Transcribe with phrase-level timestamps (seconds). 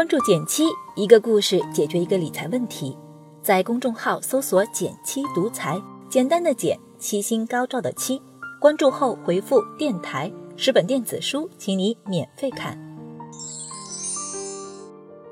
[0.00, 0.64] 关注减七，
[0.96, 2.96] 一个故事解决一个理财问题。
[3.42, 5.78] 在公众号搜索“减七独裁，
[6.08, 8.18] 简单的减，七星高照的七。
[8.58, 12.78] 关注后回复“电台”，十本电子书，请你免费看。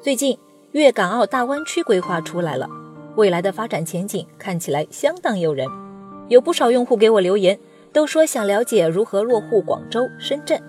[0.03, 0.39] 最近，
[0.73, 2.69] 粤港澳大湾区规划出来了，
[3.17, 5.67] 未来的发展前景看起来相当诱人。
[6.29, 7.59] 有不少用户给我留言，
[7.91, 10.63] 都说想了解如何落户广州、深圳。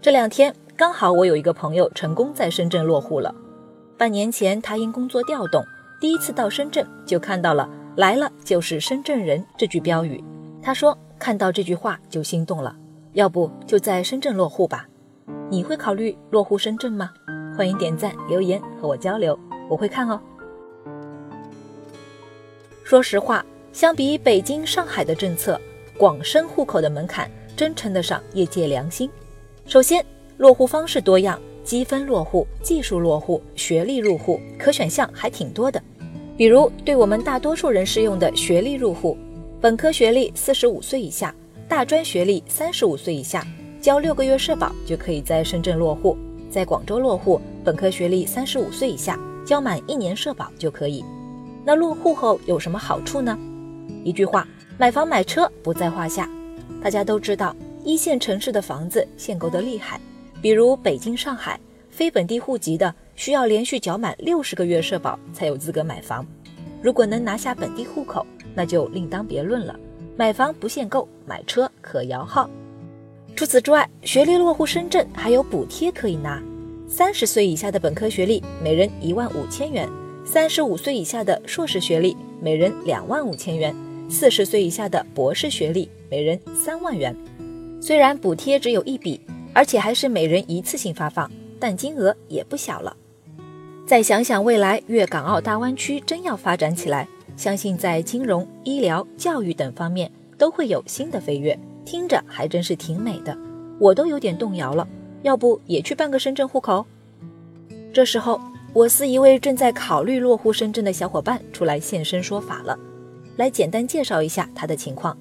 [0.00, 0.54] 这两天。
[0.76, 3.32] 刚好我有一个朋友成功在深圳落户了。
[3.96, 5.64] 半年前，他因工作调动，
[6.00, 10.22] 第一次到深圳就看到了“来了就是深圳人”这句标语。
[10.60, 12.74] 他说看到这句话就心动了，
[13.12, 14.88] 要不就在深圳落户吧？
[15.48, 17.12] 你会考虑落户深圳吗？
[17.56, 19.38] 欢迎点赞留言和我交流，
[19.70, 20.20] 我会看哦。
[22.82, 25.60] 说实话，相比北京、上海的政策，
[25.96, 29.08] 广深户口的门槛真称得上业界良心。
[29.66, 30.04] 首先，
[30.36, 35.82] 落户方式多样，积分落户、技术落户、学历入户，可选项还挺多的。
[36.36, 39.16] 比如对我们大多数人适用的学历入户，
[39.60, 41.34] 本科学历四十五岁以下，
[41.68, 43.46] 大专学历三十五岁以下，
[43.80, 46.16] 交六个月社保就可以在深圳落户。
[46.50, 51.04] 在广州落户，本科学历三十五岁以下，交满一年社保就可以。
[51.64, 53.38] 那落户后有什么好处呢？
[54.04, 56.28] 一句话，买房买车不在话下。
[56.82, 57.54] 大家都知道，
[57.84, 60.00] 一线城市的房子限购的厉害。
[60.44, 66.22] 比如北京、上海，非本地户籍的需要连续缴满六十个月社保才有资格买房。
[66.82, 69.74] 如果能拿下本地户口，那就另当别论了。
[70.18, 72.50] 买房不限购，买车可摇号。
[73.34, 76.42] 除此之外，学历落户深圳还有补贴可以拿。
[76.86, 79.88] 三十岁以下的本科学历，每人一万五千元；
[80.26, 83.74] 三十五岁以下的硕士学历，每人两万五千元；
[84.10, 87.16] 四十岁以下的博士学历，每人三万元。
[87.80, 89.18] 虽然补贴只有一笔。
[89.54, 92.94] 而且还是每人一次性发放，但金额也不小了。
[93.86, 103.36] 再想想未来粤港澳大湾区真要发展起来，相信在金融、医疗、教育等方面都会有新的飞跃，听着还真是挺美的。
[103.78, 104.88] 我都有点动摇了，
[105.22, 106.86] 要不也去办个深圳户口？
[107.92, 108.40] 这时候，
[108.72, 112.78] 我司一位正在考虑落户深圳的小伙伴出来现身说法了，
[113.36, 115.16] 来简单介绍一下他的情况：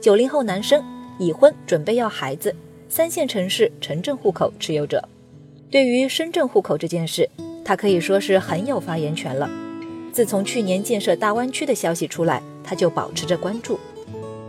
[0.00, 0.84] 九零后男生，
[1.18, 2.54] 已婚，准备要孩子。
[2.94, 5.02] 三线城市城镇户口持有者，
[5.70, 7.26] 对于深圳户口这件事，
[7.64, 9.48] 他可以说是很有发言权了。
[10.12, 13.80] 自从去年建设大湾区的消息出来，他就保持着关注。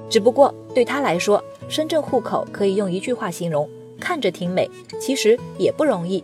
[0.10, 3.66] 只不过对他来说，深圳户口可以用一句话形容：
[3.98, 6.22] 看着挺美，其实也不容易。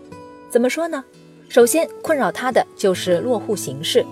[0.49, 1.01] 怎么说呢？
[1.47, 4.05] 首先困扰他的就是落户形式，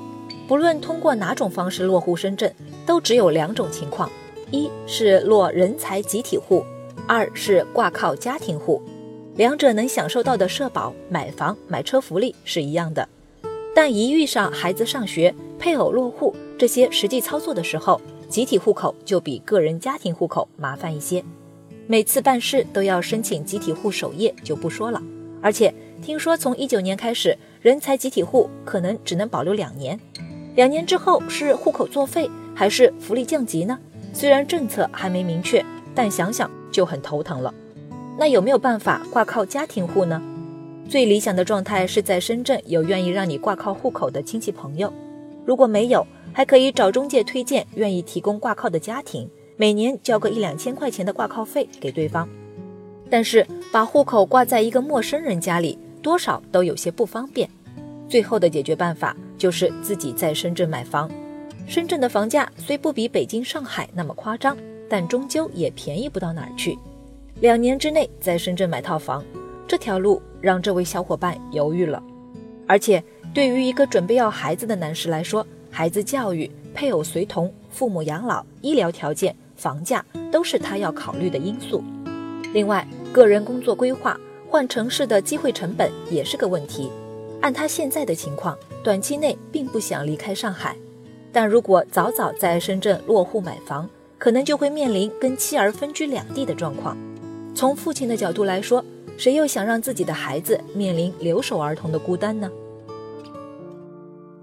[0.48, 4.10] 不论通过哪种方式落户深圳，都只有两种情况：
[4.50, 6.64] 一是落人才集体户。
[7.08, 8.82] 二是挂靠家庭户，
[9.38, 13.08] 两者能享受到的社保、买房、买车福利是一样的，
[13.74, 21.24] 但一遇上孩子上学、配偶落户这些实际操作的时候，集体户口就比个人家庭户口麻烦一些。
[21.88, 25.02] 每次办事都要申请集体户首页就不说了，
[25.42, 29.98] 而且听说从一九年开始，人才集体户可能只能保留两年，
[30.56, 33.80] 两年之后是户口作废还是福利降级呢？
[34.12, 35.64] 虽然政策还没明确，
[35.96, 36.52] 但想想。
[36.78, 37.52] 就很头疼了，
[38.20, 40.22] 那有没有办法挂靠家庭户呢？
[40.88, 44.94] 最理想的状态是在深圳有愿意让你挂靠户口的亲戚朋友，
[45.44, 52.30] 如果没有，还可以找中介推荐愿意提供挂靠的家庭，每年交个一两千块钱的挂靠费给对方。
[53.10, 57.50] 但是把户口挂在一个陌生人家里，多少都有些不方便。
[58.08, 61.10] 最后的解决办法就是自己在深圳买房。
[61.66, 64.56] 深圳的房价虽不比北京、上海那么夸张。
[64.90, 66.78] 但终究也便宜不到哪儿去。
[67.42, 69.24] 两年之内在深圳买套房，
[69.68, 72.02] 这条路让这位小伙伴犹豫了。
[72.66, 73.04] 而且
[73.34, 81.84] 对于一个准备要孩子的男士来说，孩子教育、配偶随同、父母养老、医疗条件、房价都是他要考虑的因素。
[82.54, 84.20] 另外，个人工作规划、
[84.50, 86.90] 换城市的机会成本也是个问题。
[87.42, 90.76] 按他现在的情况，短期内并不想离开上海，
[91.32, 96.98] 但如果早早在深圳落户买房，可能就会面临跟妻儿分居两地的状况。
[97.56, 98.84] 从父亲的角度来说，
[99.18, 102.52] 谁又想让自己的孩子面临留守儿童的孤单呢？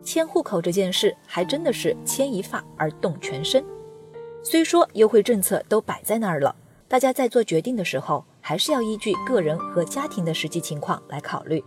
[0.03, 3.65] 迁户口这件事还真的是牵一发而动全身。
[4.43, 6.55] 虽说优惠政策都摆在那儿了，
[6.87, 11.65] 大家在做决定的时候，还是要依据个人和家庭的实际情况来考虑。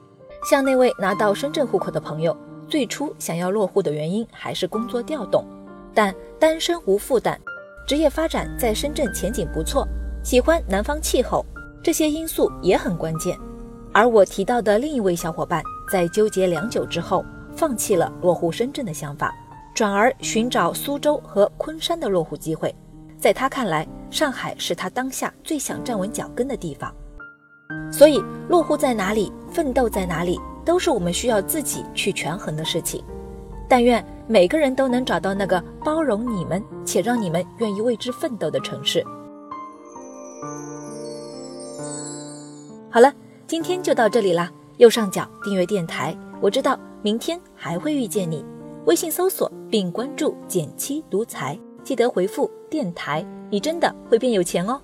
[0.47, 2.37] 像那位拿到深圳户口的朋友，
[2.67, 5.43] 最初想要落户的原因还是工作调动，
[5.93, 7.39] 但单身无负担。
[7.87, 9.87] 职业发展在深圳前景不错，
[10.21, 11.45] 喜欢南方气候，
[11.81, 13.33] 这些因素也很关键。
[13.93, 17.23] 而我提到的另一位小伙伴，在纠结良久之后，
[17.55, 19.33] 放弃了落户深圳的想法，
[19.73, 22.75] 转而寻找苏州和昆山的落户机会。
[23.17, 26.93] 在他看来，上海是他当下最想站稳脚跟的地方。
[27.89, 33.01] 所以，落户在哪里，奋斗在哪里，都是我们需要自己去权衡的事情。
[33.67, 39.03] 但愿每个人都能找到那个包容你们且让你们愿意为之奋斗的城市。
[42.89, 43.13] 好了，
[43.45, 44.51] 今天就到这里啦。
[44.77, 48.45] 右上角订阅电台，我知道明天还会遇见你。
[48.85, 54.79] 微信搜索并关注“减七独裁，记得回复“电台”，你真的会变有钱哦。